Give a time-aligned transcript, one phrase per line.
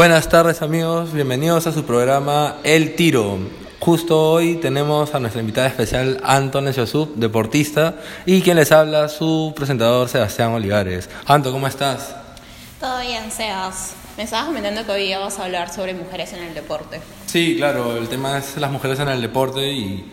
[0.00, 3.38] Buenas tardes amigos, bienvenidos a su programa El Tiro.
[3.80, 9.52] Justo hoy tenemos a nuestra invitada especial Anton Yosub, deportista, y quien les habla, su
[9.54, 11.10] presentador Sebastián Olivares.
[11.26, 12.16] Anto, ¿cómo estás?
[12.80, 13.92] Todo bien, Sebas.
[14.16, 17.02] Me estabas comentando que hoy ibas a hablar sobre mujeres en el deporte.
[17.26, 20.10] Sí, claro, el tema es las mujeres en el deporte y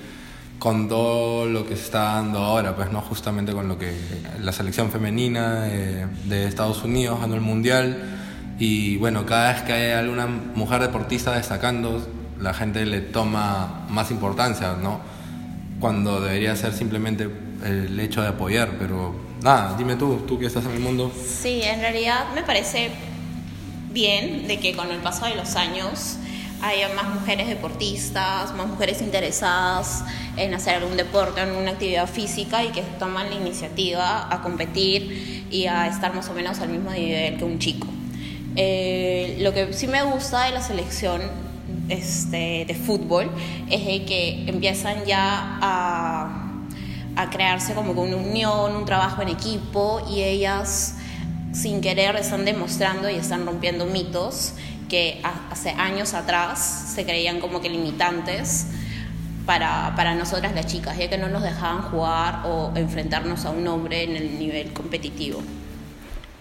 [0.60, 3.94] con todo lo que se está dando ahora, pues no justamente con lo que
[4.42, 8.17] la selección femenina de, de Estados Unidos ganó el mundial
[8.60, 12.06] y bueno, cada vez que hay alguna mujer deportista destacando,
[12.40, 15.00] la gente le toma más importancia, ¿no?
[15.80, 17.30] Cuando debería ser simplemente
[17.64, 21.12] el hecho de apoyar, pero nada, dime tú, tú que estás en el mundo.
[21.16, 22.90] Sí, en realidad me parece
[23.92, 26.18] bien de que con el paso de los años
[26.62, 30.04] haya más mujeres deportistas, más mujeres interesadas
[30.36, 35.46] en hacer algún deporte, en una actividad física y que toman la iniciativa a competir
[35.52, 37.88] y a estar más o menos al mismo nivel que un chico.
[38.60, 41.22] Eh, lo que sí me gusta de la selección
[41.90, 43.30] este, de fútbol
[43.70, 46.64] es que empiezan ya a,
[47.16, 50.96] a crearse como una unión, un trabajo en equipo y ellas
[51.54, 54.54] sin querer están demostrando y están rompiendo mitos
[54.90, 58.68] que hace años atrás se creían como que limitantes
[59.46, 63.68] para, para nosotras las chicas, ya que no nos dejaban jugar o enfrentarnos a un
[63.68, 65.42] hombre en el nivel competitivo.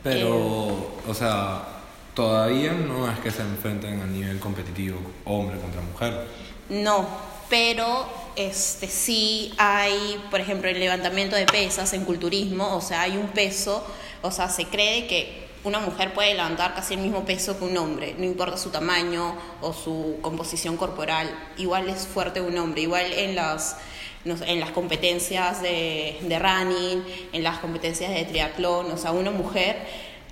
[0.02, 1.75] Pero, o sea,
[2.16, 6.26] todavía no es que se enfrenten a nivel competitivo hombre contra mujer.
[6.70, 7.06] No,
[7.48, 13.18] pero este sí hay, por ejemplo, el levantamiento de pesas en culturismo, o sea, hay
[13.18, 13.86] un peso,
[14.22, 17.76] o sea, se cree que una mujer puede levantar casi el mismo peso que un
[17.76, 21.28] hombre, no importa su tamaño o su composición corporal,
[21.58, 23.76] igual es fuerte un hombre, igual en las
[24.24, 29.76] en las competencias de, de running, en las competencias de triatlón, o sea, una mujer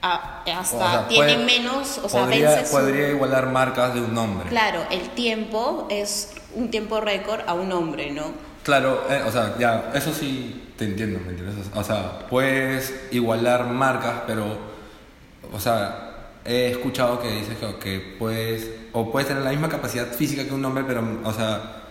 [0.04, 4.48] hasta tiene menos, o sea, podría, podría igualar marcas de un hombre.
[4.48, 8.32] Claro, el tiempo es un tiempo récord a un hombre, ¿no?
[8.62, 11.66] Claro, eh, o sea, ya, eso sí te entiendo, ¿me entiendes?
[11.74, 14.58] O sea, puedes igualar marcas, pero,
[15.52, 20.06] o sea, he escuchado que dices que, que puedes, o puedes tener la misma capacidad
[20.06, 21.82] física que un hombre, pero, o sea,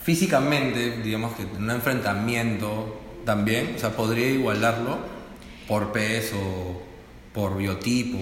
[0.00, 4.98] físicamente, digamos que en un enfrentamiento también, o sea, podría igualarlo
[5.66, 6.82] por peso
[7.32, 8.18] por biotipo?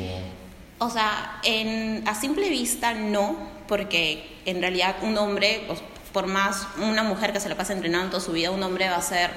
[0.79, 3.37] O sea, en, a simple vista no,
[3.67, 5.81] porque en realidad un hombre, pues,
[6.13, 8.97] por más una mujer que se la pase entrenando toda su vida, un hombre va
[8.97, 9.31] a ser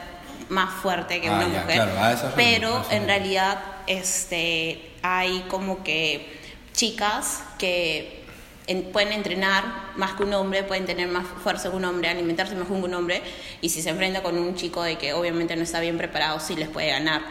[0.49, 1.89] más fuerte que ah, una mujer.
[2.35, 6.39] pero en realidad este, hay como que
[6.73, 8.21] chicas que
[8.93, 9.63] pueden entrenar
[9.95, 12.93] más que un hombre, pueden tener más fuerza que un hombre, alimentarse mejor que un
[12.93, 13.21] hombre,
[13.59, 16.55] y si se enfrenta con un chico de que obviamente no está bien preparado, sí
[16.55, 17.21] les puede ganar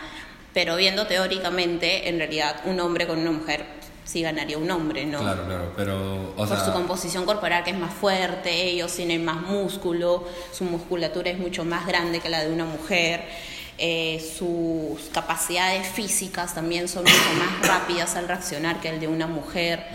[0.52, 3.64] pero viendo teóricamente, en realidad un hombre con una mujer
[4.04, 5.20] sí ganaría un hombre, ¿no?
[5.20, 6.34] Claro, claro, pero...
[6.36, 11.38] Por su composición corporal que es más fuerte, ellos tienen más músculo, su musculatura es
[11.38, 13.24] mucho más grande que la de una mujer,
[13.78, 19.26] eh, sus capacidades físicas también son mucho más rápidas al reaccionar que el de una
[19.26, 19.86] mujer.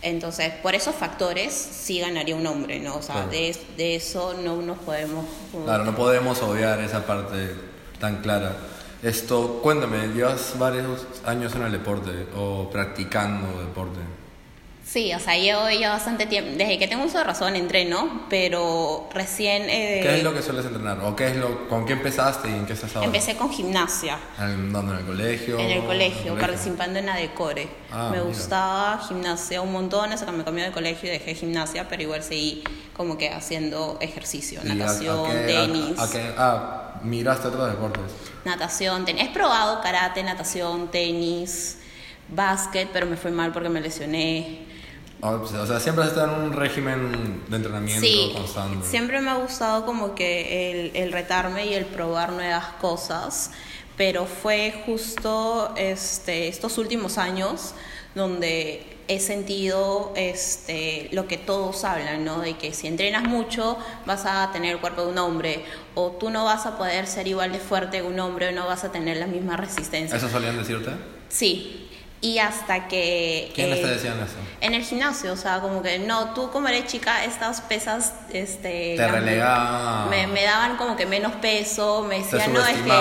[0.00, 2.96] Entonces, por esos factores sí ganaría un hombre, ¿no?
[2.96, 5.26] O sea, de, de eso no nos podemos...
[5.64, 7.54] Claro, no podemos obviar esa parte
[7.98, 8.56] tan clara.
[9.02, 14.00] Esto, cuéntame, llevas varios años en el deporte o practicando deporte.
[14.86, 19.08] Sí, o sea, llevo ya bastante tiempo, desde que tengo uso de razón entreno, pero
[19.12, 19.64] recién...
[19.68, 21.00] Eh, ¿Qué es lo que sueles entrenar?
[21.00, 23.06] ¿O qué es lo, con qué empezaste y en qué estás ahora?
[23.06, 24.16] Empecé con gimnasia.
[24.38, 24.92] ¿En dónde?
[24.92, 25.58] ¿En el colegio?
[25.58, 27.68] En el colegio, participando en Adecore.
[27.90, 31.88] Ah, me gustaba gimnasia un montón, hasta que me cambié de colegio y dejé gimnasia,
[31.88, 32.62] pero igual seguí
[32.96, 35.98] como que haciendo ejercicio, natación, tenis.
[35.98, 38.12] A, qué, ah, miraste otros deportes.
[38.44, 39.24] Natación, tenis.
[39.24, 41.78] He probado karate, natación, tenis,
[42.28, 44.66] básquet, pero me fue mal porque me lesioné.
[45.22, 48.86] Ah, pues, o sea, siempre has estado en un régimen de entrenamiento sí, constante.
[48.86, 53.50] Siempre me ha gustado como que el, el, retarme y el probar nuevas cosas,
[53.96, 57.74] pero fue justo este, estos últimos años
[58.14, 62.40] donde he sentido este, lo que todos hablan, ¿no?
[62.40, 65.64] De que si entrenas mucho vas a tener el cuerpo de un hombre,
[65.94, 68.66] o tú no vas a poder ser igual de fuerte que un hombre, o no
[68.66, 70.16] vas a tener la misma resistencia.
[70.16, 70.90] ¿Eso solían decirte?
[71.28, 71.88] Sí,
[72.20, 73.52] y hasta que...
[73.54, 74.34] ¿Quién eh, te decían eso?
[74.60, 78.14] En el gimnasio, o sea, como que no, tú como eres chica, estas pesas...
[78.32, 80.10] Este, te relegaban.
[80.10, 82.92] Me, me, daban como que menos peso, me decían, no, es que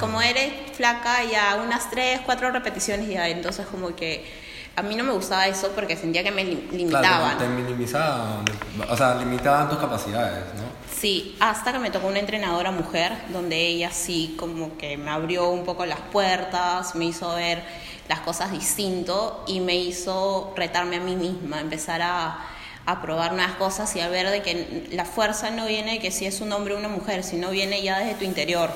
[0.00, 4.43] como eres flaca, ya unas tres, cuatro repeticiones ya, entonces como que
[4.76, 7.36] a mí no me gustaba eso porque sentía que me limitaban.
[7.36, 8.44] Claro, te minimizaban,
[8.88, 10.64] o sea, limitaban tus capacidades, ¿no?
[10.92, 15.50] Sí, hasta que me tocó una entrenadora mujer, donde ella sí como que me abrió
[15.50, 17.62] un poco las puertas, me hizo ver
[18.08, 22.38] las cosas distinto y me hizo retarme a mí misma, empezar a,
[22.86, 26.10] a probar nuevas cosas y a ver de que la fuerza no viene de que
[26.10, 28.70] si es un hombre o una mujer, sino viene ya desde tu interior.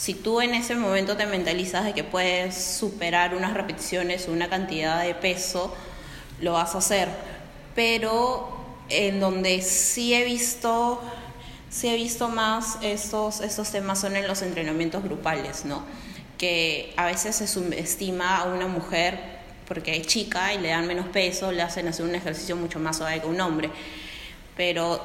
[0.00, 4.48] Si tú en ese momento te mentalizas de que puedes superar unas repeticiones o una
[4.48, 5.74] cantidad de peso,
[6.40, 7.10] lo vas a hacer.
[7.74, 8.48] Pero
[8.88, 11.02] en donde sí he visto,
[11.68, 15.84] sí he visto más estos, estos temas son en los entrenamientos grupales, ¿no?
[16.38, 19.20] Que a veces se subestima a una mujer
[19.68, 22.96] porque es chica y le dan menos peso, le hacen hacer un ejercicio mucho más
[22.96, 23.68] suave que un hombre.
[24.56, 24.98] Pero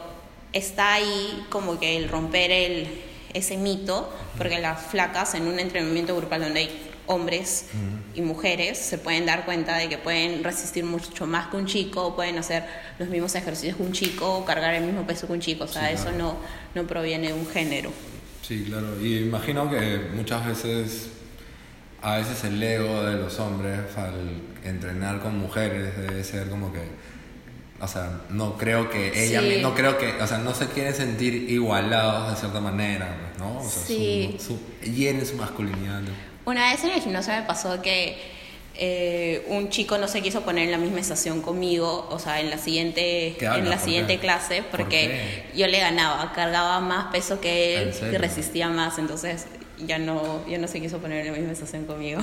[0.54, 3.05] está ahí como que el romper el,
[3.36, 7.68] ese mito, porque las flacas en un entrenamiento grupal donde hay hombres
[8.16, 12.16] y mujeres se pueden dar cuenta de que pueden resistir mucho más que un chico,
[12.16, 12.64] pueden hacer
[12.98, 15.68] los mismos ejercicios que un chico, o cargar el mismo peso que un chico, o
[15.68, 16.38] sea, eso no,
[16.74, 17.92] no proviene de un género.
[18.42, 21.10] Sí, claro, y imagino que muchas veces,
[22.02, 26.82] a veces el ego de los hombres al entrenar con mujeres debe ser como que
[27.86, 29.60] o sea, no creo que ella, Sí.
[29.62, 33.60] no creo que, o sea, no se quieren sentir igualados de cierta manera, pues, ¿no?
[33.60, 34.36] O sea, Sí.
[34.40, 36.02] su, su, llenen su masculinidad.
[36.02, 36.10] ¿no?
[36.46, 38.18] Una vez en el gimnasio me pasó que
[38.78, 42.50] eh, un chico no se quiso poner en la misma estación conmigo, o sea, en
[42.50, 44.20] la siguiente, en la ¿Por siguiente qué?
[44.20, 49.46] clase, ¿Por porque yo le ganaba, cargaba más peso que él y resistía más, entonces
[49.80, 52.22] ya no, ya no se quiso poner en la misma estación conmigo.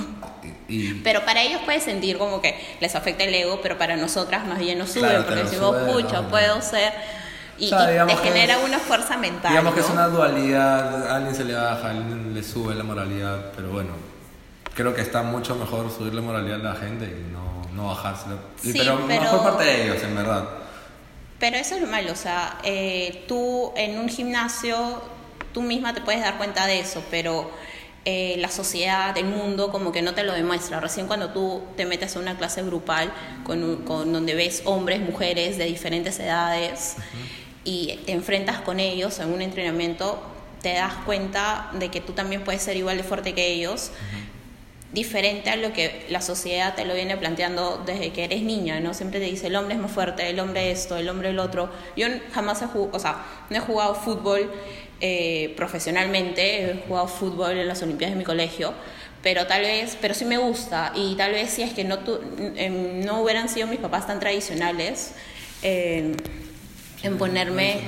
[0.67, 4.45] Y, Pero para ellos puede sentir como que les afecta el ego, pero para nosotras
[4.47, 6.29] más bien nos sube, Claro, porque decimos, pucha, ¿no?
[6.29, 6.93] puedo ser.
[7.59, 9.51] Y, O sea, y te genera es- una fuerza mental.
[9.51, 9.93] digamos que es ¿no?
[9.93, 13.91] una dualidad, a alguien se le baja, a alguien le sube la moralidad, pero bueno,
[14.73, 18.37] creo que está mucho mejor subir la moralidad a la gente y no, no bajársela.
[18.59, 20.45] Sí, pero, pero- mejor parte de ellos, en verdad.
[21.39, 25.01] Pero eso es lo malo, o sea, eh, tú en un gimnasio,
[25.53, 27.49] tú misma te puedes dar cuenta de eso, pero
[28.05, 30.79] eh, la sociedad, el mundo, como que no te lo demuestra.
[30.81, 33.13] Recién cuando tú te metes a una clase grupal
[33.45, 36.95] con, un- con donde ves hombres, mujeres de diferentes edades
[37.63, 40.21] y te enfrentas con ellos en un entrenamiento,
[40.61, 43.91] te das cuenta de que tú también puedes ser igual de fuerte que ellos
[44.91, 48.93] diferente a lo que la sociedad te lo viene planteando desde que eres niña, ¿no?
[48.93, 51.71] Siempre te dice el hombre es más fuerte, el hombre esto, el hombre el otro.
[51.97, 54.51] Yo jamás he jugado, o sea, no he jugado fútbol
[55.01, 58.73] eh, profesionalmente, he jugado fútbol en las Olimpiadas de mi colegio,
[59.21, 62.19] pero tal vez, pero sí me gusta y tal vez si es que no, tu-
[62.55, 65.11] em, no hubieran sido mis papás tan tradicionales
[65.61, 66.15] eh,
[67.03, 67.79] en ponerme...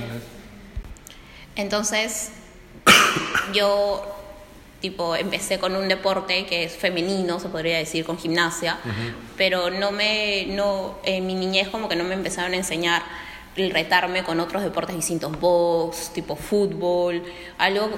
[1.55, 2.31] Entonces,
[3.53, 4.03] yo
[4.81, 8.77] tipo empecé con un deporte que es femenino, se podría decir, con gimnasia,
[9.37, 13.01] pero no me no en mi niñez como que no me empezaron a enseñar
[13.55, 17.23] retarme con otros deportes distintos, box, tipo fútbol,
[17.57, 17.89] algo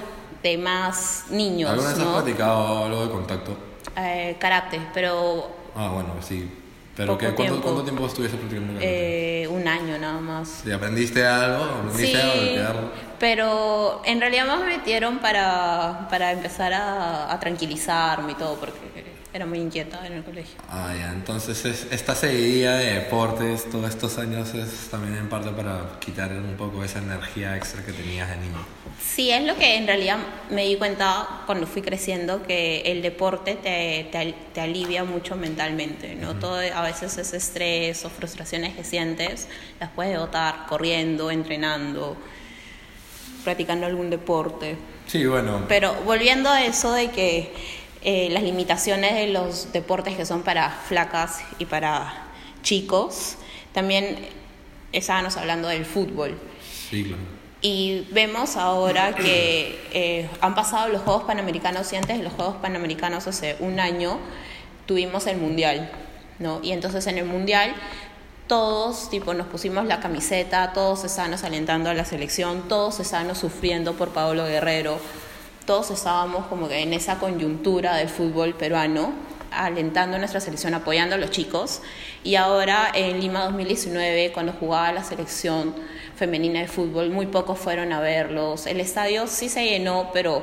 [0.42, 2.12] de más niños, ¿Alguna vez has ¿no?
[2.14, 3.56] practicado algo de contacto?
[3.96, 6.48] Eh, karate, pero Ah, bueno, sí.
[6.96, 7.62] Pero Poco ¿qué, cuánto, tiempo.
[7.62, 9.42] ¿cuánto tiempo estuviste practicando karate?
[9.44, 10.62] eh, un año nada más.
[10.64, 11.62] ¿Sí, ¿Aprendiste algo?
[11.64, 12.76] ¿Aprendiste Sí, golpear?
[13.20, 19.07] pero en realidad más me metieron para, para empezar a, a tranquilizarme y todo, porque
[19.38, 20.56] era muy inquieta en el colegio.
[20.68, 25.50] Ah, ya, entonces es- esta seguidilla de deportes todos estos años es también en parte
[25.50, 28.58] para quitar un poco esa energía extra que tenías de niño.
[29.00, 30.18] Sí, es lo que en realidad
[30.50, 36.16] me di cuenta cuando fui creciendo, que el deporte te, te, te alivia mucho mentalmente,
[36.16, 36.34] ¿no?
[36.34, 39.46] Todo, a veces ese estrés o frustraciones que sientes
[39.78, 42.16] las puedes botar corriendo, entrenando,
[43.44, 44.76] practicando algún deporte.
[45.06, 47.52] Sí, bueno, Pero volviendo a eso de que
[48.02, 52.26] eh, las limitaciones de los deportes que son para flacas y para
[52.62, 53.36] chicos,
[53.72, 54.18] también
[54.92, 56.38] estábamos hablando del fútbol.
[56.90, 57.38] sí, claro.
[57.60, 62.56] Y vemos ahora que eh, han pasado los Juegos Panamericanos y antes de los Juegos
[62.62, 64.20] Panamericanos, hace un año,
[64.86, 65.90] tuvimos el Mundial,
[66.38, 66.60] ¿no?
[66.62, 67.74] Y entonces en el Mundial
[68.46, 73.94] todos, tipo, nos pusimos la camiseta, todos estábamos alentando a la selección, todos estábamos sufriendo
[73.94, 74.98] por Paolo Guerrero,
[75.68, 79.12] todos estábamos como que en esa coyuntura del fútbol peruano,
[79.52, 81.82] alentando nuestra selección, apoyando a los chicos.
[82.24, 85.74] Y ahora en Lima 2019, cuando jugaba la selección
[86.16, 88.66] femenina de fútbol, muy pocos fueron a verlos.
[88.66, 90.42] El estadio sí se llenó, pero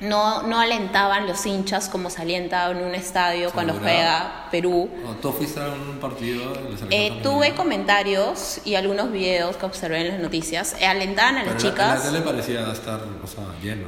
[0.00, 4.90] no, no alentaban los hinchas como se alienta en un estadio cuando juega Perú.
[5.22, 10.08] ¿Tú fuiste a un partido de Eh, tuve comentarios y algunos videos que observé en
[10.08, 10.74] las noticias.
[10.84, 12.04] alentaban a Pero las la- chicas.
[12.04, 13.86] La tele parecía estar, o sea, lleno.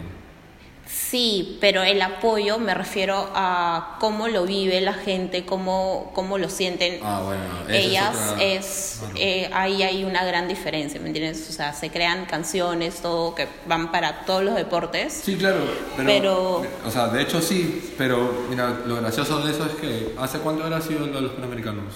[0.86, 6.48] Sí, pero el apoyo me refiero a cómo lo vive la gente, cómo, cómo lo
[6.48, 8.16] sienten Ah, bueno, ellas.
[8.32, 11.48] otra- Es, eh, ahí hay una gran diferencia, ¿me entiendes?
[11.50, 15.12] O sea, se crean canciones, todo que van para todos los deportes.
[15.24, 15.58] Sí, claro,
[15.96, 20.14] pero, Pero- O sea, de hecho sí, pero mira, lo gracioso de eso es que
[20.18, 21.94] ¿hace cuánto habrá sido lo de los Panamericanos?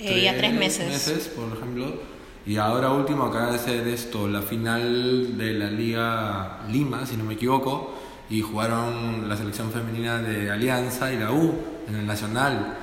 [0.00, 0.88] Eh, ya tres meses.
[0.88, 2.15] meses, por ejemplo.
[2.46, 7.24] Y ahora último acaba de ser esto, la final de la Liga Lima, si no
[7.24, 7.94] me equivoco,
[8.30, 11.54] y jugaron la selección femenina de Alianza y la U
[11.88, 12.78] en el Nacional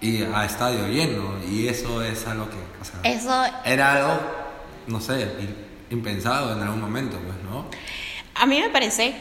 [0.00, 4.20] y a estadio lleno y eso es algo que, o sea, Eso era algo,
[4.86, 5.28] no sé,
[5.90, 7.66] impensado en algún momento, pues, ¿no?
[8.34, 9.14] a mí me parece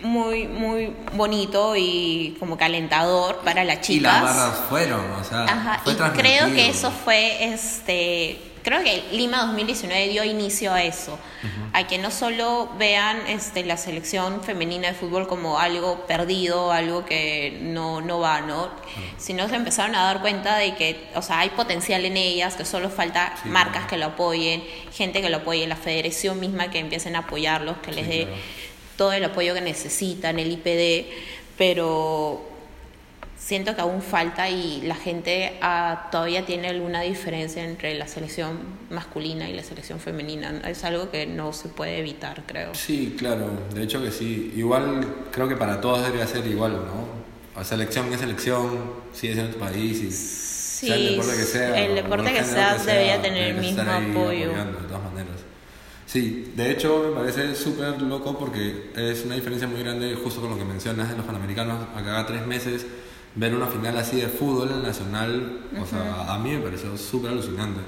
[0.00, 3.92] muy, muy bonito y como calentador para las chicas.
[3.96, 8.82] Y las barras fueron, o sea, Ajá, fue y creo que eso fue, este, creo
[8.82, 11.18] que Lima 2019 dio inicio a eso,
[11.72, 17.06] a que no solo vean este, la selección femenina de fútbol como algo perdido, algo
[17.06, 18.68] que no, no va, ¿no?
[19.16, 22.66] Sino se empezaron a dar cuenta de que, o sea, hay potencial en ellas, que
[22.66, 23.88] solo falta Sí, marcas claro.
[23.88, 27.92] que lo apoyen, gente que lo apoye, la federación misma que empiecen a apoyarlos, que
[27.92, 28.40] les dé claro.
[28.98, 31.06] todo el apoyo que necesitan, el IPD,
[31.56, 32.57] pero
[33.38, 38.58] siento que aún falta y la gente ah, todavía tiene alguna diferencia entre la selección
[38.90, 40.60] masculina y la selección femenina.
[40.68, 42.74] Es algo que no se puede evitar, creo.
[42.74, 44.52] Sí, claro, de hecho que sí.
[44.56, 47.60] Igual creo que para todos debería ser igual, ¿no?
[47.60, 51.84] O selección es selección, sigue siendo tu país y sea el Sí, deporte que sea.
[51.84, 54.48] el deporte que género sea debería tener el que mismo apoyo.
[54.50, 55.40] de todas maneras.
[56.06, 60.50] Sí, de hecho me parece súper loco porque es una diferencia muy grande justo con
[60.50, 61.84] lo que mencionas de los panamericanos.
[61.94, 62.86] A cada tres meses
[63.34, 66.96] ver una final así de fútbol en el nacional, o sea, a mí me pareció
[66.96, 67.80] súper alucinante.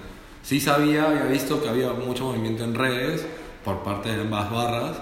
[0.43, 3.27] Sí sabía, había visto que había mucho movimiento en redes
[3.65, 4.97] por parte de ambas barras,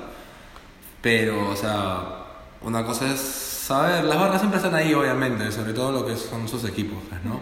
[1.00, 2.24] pero, o sea,
[2.62, 6.48] una cosa es saber, las barras siempre están ahí, obviamente, sobre todo lo que son
[6.48, 7.40] sus equipos, pues, ¿no?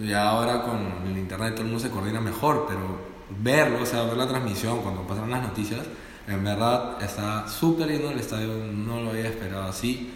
[0.00, 4.04] Y ahora con el internet todo el mundo se coordina mejor, pero verlo, o sea,
[4.04, 5.80] ver la transmisión cuando pasaron las noticias,
[6.28, 10.12] en verdad está súper lindo el estadio, no lo había esperado así.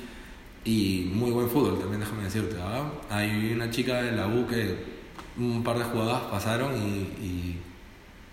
[0.66, 2.56] Y muy buen fútbol también, déjame decirte.
[2.60, 2.90] ¿ah?
[3.08, 4.96] Hay una chica de la U que
[5.38, 7.60] un par de jugadas pasaron y, y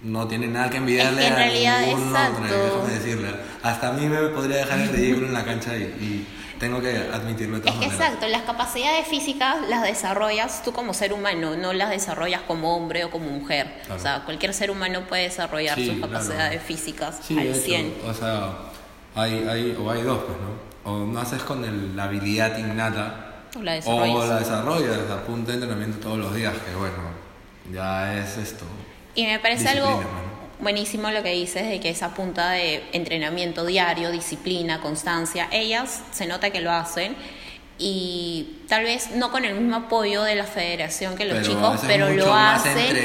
[0.01, 2.37] no tiene nada que envidiarle Es que a ningún exacto.
[2.37, 3.29] hombre, déjame decirle.
[3.61, 6.27] Hasta a mí me podría dejar el ridículo en la cancha y, y
[6.59, 8.07] tengo que admitirlo de Es todas que maneras.
[8.07, 13.03] exacto, las capacidades físicas las desarrollas tú como ser humano, no las desarrollas como hombre
[13.05, 13.75] o como mujer.
[13.85, 13.99] Claro.
[13.99, 16.11] O sea, cualquier ser humano puede desarrollar Sí, sus claro.
[16.13, 17.93] capacidades físicas Sí, al de hecho, 100.
[18.07, 18.51] o sea,
[19.15, 20.91] hay, hay, o hay dos, pues, ¿no?
[20.91, 24.29] O naces con el- la habilidad innata O la o desarrollas.
[24.29, 26.95] la desarrollas a punto de entrenamiento todos los días, que bueno,
[27.71, 28.65] ya es esto.
[29.15, 30.33] Y me parece algo ¿no?
[30.59, 36.25] buenísimo lo que dices de que esa punta de entrenamiento diario, disciplina, constancia, ellas se
[36.25, 37.15] nota que lo hacen
[37.79, 41.79] y tal vez no con el mismo apoyo de la federación que los Pero chicos,
[41.87, 42.95] pero lo hacen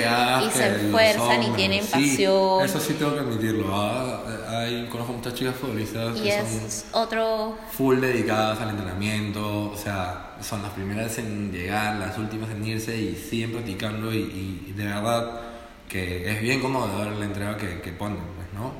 [0.46, 2.64] y se esfuerzan y tienen Sí, pasión.
[2.64, 3.66] eso sí tengo que admitirlo.
[3.74, 4.22] ¿ah?
[4.50, 9.76] Hay, conozco muchas chicas futbolistas y que es son otro full dedicadas al entrenamiento, o
[9.76, 14.72] sea, son las primeras en llegar, las últimas en irse y siguen practicando y, y
[14.76, 15.40] de verdad
[15.88, 16.60] que es bien
[16.98, 18.72] ver la entrega que, que ponen, pues, ¿no?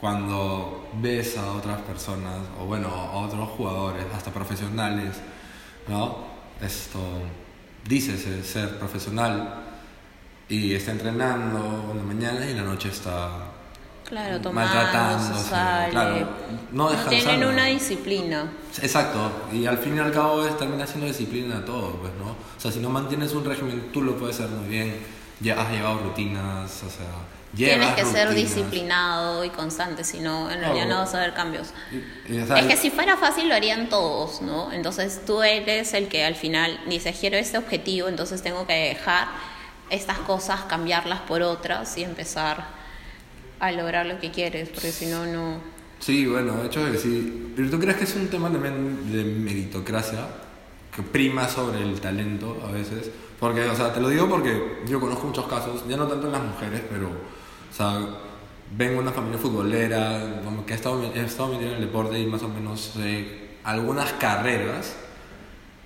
[0.00, 5.16] Cuando ves a otras personas, o bueno, a otros jugadores, hasta profesionales,
[5.88, 6.18] ¿no?
[6.60, 6.98] Esto,
[7.86, 9.62] dices eh, ser profesional
[10.48, 13.30] y está entrenando en la mañana y en la noche está
[14.04, 15.90] Claro, tomando, maltratándose, sale.
[15.90, 16.28] claro,
[16.72, 18.52] no dejan tienen una disciplina.
[18.82, 22.32] Exacto, y al fin y al cabo es, termina siendo disciplina todo, pues, ¿no?
[22.32, 24.96] O sea, si no mantienes un régimen, tú lo puedes hacer muy bien,
[25.44, 27.06] ya has llevado rutinas, o sea,
[27.54, 31.68] Tienes que ser disciplinado y constante, si no, en realidad no vas a ver cambios.
[31.92, 34.72] Y- y, o sea, Es que si fuera fácil lo harían todos, ¿no?
[34.72, 39.28] Entonces tú eres el que al final dice, quiero este objetivo, entonces tengo que dejar
[39.88, 42.64] estas cosas, cambiarlas por otras y empezar
[43.60, 45.60] a lograr lo que quieres, porque si no, no...
[46.00, 47.52] Sí, bueno, de hecho que sí.
[47.54, 50.26] Pero tú crees que es un tema también de meritocracia
[50.94, 53.10] que prima sobre el talento a veces.
[53.44, 56.32] Porque, o sea, te lo digo porque yo conozco muchos casos, ya no tanto en
[56.32, 58.00] las mujeres, pero, o sea,
[58.74, 62.24] vengo de una familia futbolera, que he estado, he estado metido en el deporte y
[62.24, 62.94] más o menos
[63.62, 64.96] algunas carreras.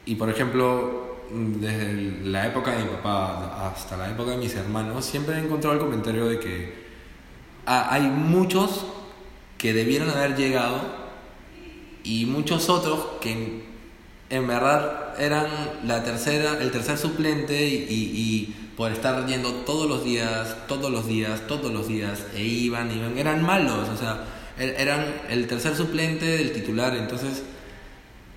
[0.07, 5.05] Y por ejemplo, desde la época de mi papá hasta la época de mis hermanos,
[5.05, 6.75] siempre he encontrado el comentario de que
[7.67, 8.87] hay muchos
[9.57, 10.81] que debieron haber llegado
[12.05, 13.67] y muchos otros que
[14.31, 15.47] en, verdad eran
[15.85, 21.09] la tercera, el tercer suplente y, y- por estar yendo todos los días, todos los
[21.09, 24.25] días, todos los días, e iban, iban, eran malos, o sea,
[24.57, 27.43] er- eran el tercer suplente del titular, entonces,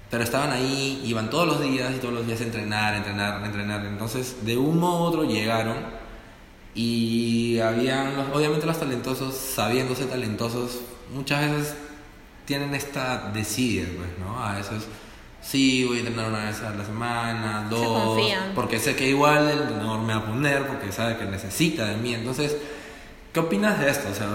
[0.09, 3.85] pero estaban ahí, iban todos los días y todos los días a entrenar, entrenar, entrenar,
[3.85, 5.77] entonces de un modo u otro llegaron
[6.73, 10.79] y habían, obviamente los talentosos, sabiéndose talentosos,
[11.13, 11.75] muchas veces
[12.45, 14.43] tienen esta desidia, pues, ¿no?
[14.43, 14.83] A veces,
[15.41, 18.51] sí, voy a entrenar una vez a la semana, Se dos, confían.
[18.55, 21.97] porque sé que igual el entrenador me va a poner, porque sabe que necesita de
[21.97, 22.13] mí.
[22.13, 22.55] Entonces,
[23.33, 24.09] ¿qué opinas de esto?
[24.09, 24.27] O sea,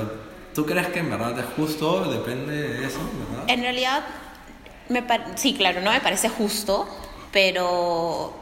[0.54, 2.10] ¿tú crees que en verdad es justo?
[2.10, 2.98] Depende de eso,
[3.30, 3.44] ¿verdad?
[3.48, 4.04] En realidad,
[4.88, 6.88] me par- sí, claro, no me parece justo,
[7.32, 8.32] pero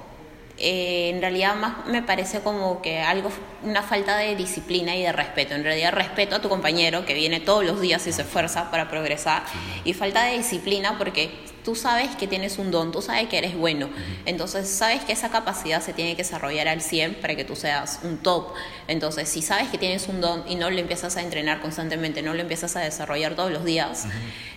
[0.56, 3.30] eh, en realidad más me parece como que algo,
[3.64, 5.54] una falta de disciplina y de respeto.
[5.54, 8.88] En realidad respeto a tu compañero que viene todos los días y se esfuerza para
[8.88, 9.42] progresar
[9.85, 11.30] y falta de disciplina porque
[11.64, 13.88] tú sabes que tienes un don, tú sabes que eres bueno,
[14.26, 18.00] entonces sabes que esa capacidad se tiene que desarrollar al 100 para que tú seas
[18.02, 18.49] un top.
[18.87, 22.35] Entonces, si sabes que tienes un don y no lo empiezas a entrenar constantemente, no
[22.35, 24.06] lo empiezas a desarrollar todos los días,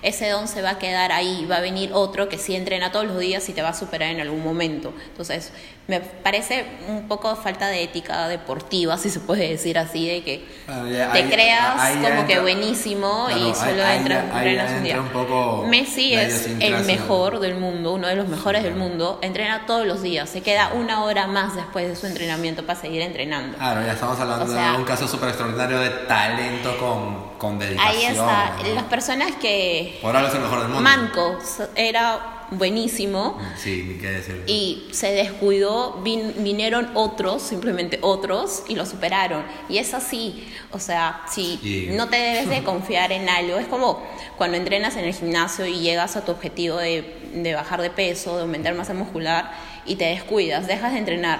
[0.01, 3.05] ese don se va a quedar ahí, va a venir otro que sí entrena todos
[3.05, 4.93] los días y te va a superar en algún momento.
[5.09, 5.53] Entonces,
[5.87, 10.45] me parece un poco falta de ética deportiva, si se puede decir así, de que
[10.67, 14.25] Ah, ya, te ahí- creas ahí como que entra- buenísimo Claro, y solo ahí entras,
[14.35, 14.99] entrenas un día.
[14.99, 16.96] un poco Messi es el idiosincrasia.
[17.01, 20.71] Mejor del mundo, uno de los mejores del mundo, entrena todos los días, se queda
[20.73, 23.57] una hora más después de su entrenamiento para seguir entrenando.
[23.57, 27.59] Claro, ya estamos hablando O sea- de un caso súper extraordinario de talento con, con
[27.59, 27.95] dedicación.
[27.95, 28.73] Ahí está, ¿no?
[28.75, 29.99] las personas que...
[30.01, 30.81] Por ahora es el mejor del mundo.
[30.81, 31.39] Manco
[31.75, 34.43] era buenísimo Sí, ni qué decir.
[34.47, 39.43] y se descuidó, vin- vinieron otros, simplemente otros, y lo superaron.
[39.69, 41.87] Y es así, o sea, si Sí.
[41.91, 44.01] no te debes de confiar en algo, es como
[44.37, 48.35] cuando entrenas en el gimnasio y llegas a tu objetivo de, de bajar de peso,
[48.35, 49.51] de aumentar masa muscular,
[49.85, 51.39] y te descuidas, dejas de entrenar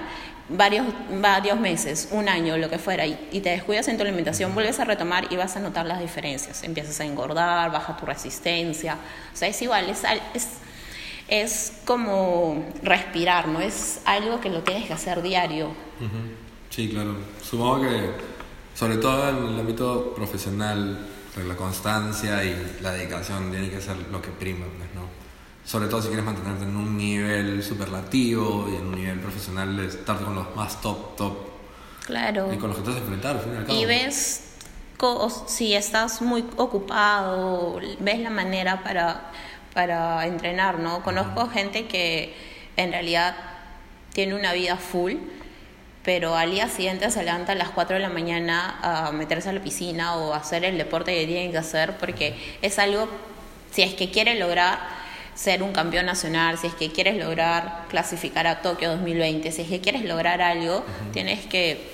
[0.50, 0.86] varios,
[1.20, 4.80] varios meses, un año, lo que fuera, y, y te descuidas en tu alimentación, vuelves
[4.80, 6.64] a retomar y vas a notar las diferencias.
[6.64, 8.96] Empiezas a engordar, baja tu resistencia,
[9.34, 10.48] o sea, es igual, es, al- es
[11.28, 13.60] es como respirar, ¿no?
[13.60, 15.68] Es algo que lo tienes que hacer diario.
[15.68, 16.20] Ujú.
[16.70, 17.16] Sí, claro.
[17.42, 18.12] Supongo que,
[18.76, 21.00] sobre todo en el ámbito profesional,
[21.34, 25.02] pues, la constancia y la dedicación tiene que ser lo que prima, pues, ¿no?
[25.66, 29.88] Sobre todo si quieres mantenerte en un nivel superlativo y en un nivel profesional de
[29.88, 31.38] estar con los más top, top
[32.06, 32.54] Claro.
[32.54, 33.80] y con los que te vas a enfrentar, al fin y al cabo.
[33.82, 34.44] Y ves
[35.48, 39.32] si estás muy ocupado, ves la manera para,
[39.78, 41.04] para entrenar, ¿no?
[41.04, 42.34] Conozco gente que
[42.78, 43.36] en realidad
[44.12, 45.18] tiene una vida full,
[46.02, 49.54] pero al día siguiente se levanta a las 4 de la mañana a meterse a
[49.54, 53.08] la piscina o a hacer el deporte que tienen que hacer, porque es algo,
[53.70, 54.80] si es que quiere lograr
[55.36, 59.68] ser un campeón nacional, si es que quieres lograr clasificar a Tokio 2020, si es
[59.68, 61.92] que quieres lograr algo, tienes que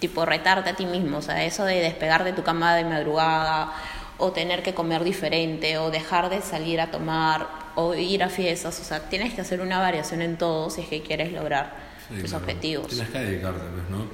[0.00, 3.72] tipo retarte a ti mismo, o sea, eso de despegar de tu cama de madrugada
[4.18, 8.80] o tener que comer diferente o dejar de salir a tomar o ir a fiestas,
[8.80, 11.74] o sea, tienes que hacer una variación en todo si es que quieres lograr
[12.08, 12.44] Sí, tus claro.
[12.44, 12.88] objetivos.
[12.88, 14.06] Tienes que dedicarte, pues, ¿no?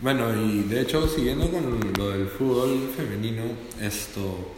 [0.00, 3.42] Bueno, y de hecho, siguiendo con lo del fútbol femenino,
[3.80, 4.52] esto.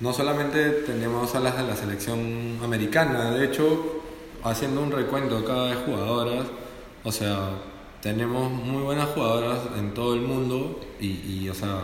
[0.00, 4.02] No solamente tenemos a las de la selección americana, de hecho,
[4.42, 6.46] haciendo un recuento acá de jugadoras,
[7.04, 7.50] o sea,
[8.00, 11.06] tenemos muy buenas jugadoras en todo el mundo y,
[11.44, 11.82] y, o sea,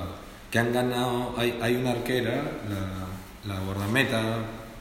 [0.50, 1.34] que han ganado.
[1.36, 2.42] Hay, hay una arquera,
[3.46, 4.20] la, la guardameta,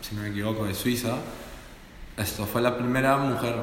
[0.01, 1.15] si no me equivoco, de Suiza,
[2.17, 3.55] esto fue la primera mujer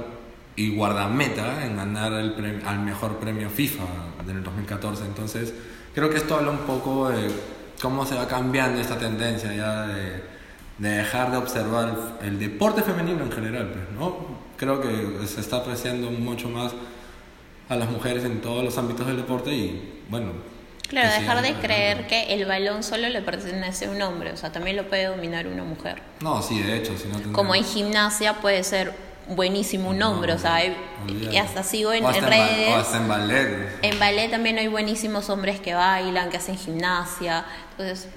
[0.56, 3.84] y guardameta en ganar el prem- al mejor premio FIFA
[4.26, 5.04] del 2014.
[5.04, 5.52] Entonces,
[5.94, 7.28] creo que esto habla un poco de
[7.82, 10.22] cómo se va cambiando esta tendencia ya de,
[10.78, 14.44] de dejar de observar el, el deporte femenino en general, pues, ¿no?
[14.56, 16.72] Creo que se está apreciando mucho más
[17.68, 20.53] a las mujeres en todos los ámbitos del deporte y, bueno.
[21.02, 24.50] Claro, dejar de creer que el balón solo le pertenece a un hombre, o sea,
[24.52, 26.00] también lo puede dominar una mujer.
[26.20, 28.92] No, sí, de hecho, si no Como en gimnasia puede ser
[29.28, 30.76] buenísimo un No, hombre, o sea, hay-
[31.08, 32.68] y hasta sigo en, O hasta en redes.
[32.70, 33.68] o hasta en ballet.
[33.82, 37.44] En ballet también hay buenísimos hombres que bailan, que hacen gimnasia.
[37.70, 38.08] Entonces,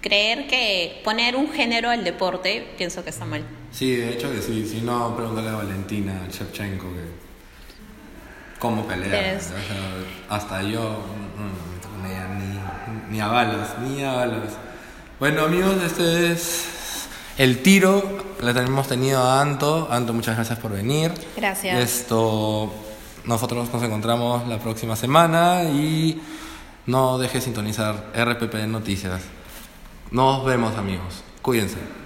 [0.00, 3.44] creer que poner un género al deporte, pienso que está mal.
[3.72, 4.66] Sí, de hecho que sí.
[4.68, 7.22] Si no, pregúntale a Valentina Shevchenko que
[8.58, 9.34] cómo pelea.
[9.34, 12.58] Es- O sea, hasta yo no, ni,
[13.10, 14.52] ni a balas, ni a balas.
[15.18, 17.06] Bueno amigos, este es
[17.38, 18.02] el tiro.
[18.42, 19.88] Le tenemos tenido a Anto.
[19.90, 21.12] Anto, muchas gracias por venir.
[21.36, 21.78] Gracias.
[21.78, 22.72] Esto,
[23.24, 26.20] nosotros nos encontramos la próxima semana y
[26.86, 29.22] no deje sintonizar RPP Noticias.
[30.10, 31.22] Nos vemos amigos.
[31.40, 32.01] Cuídense.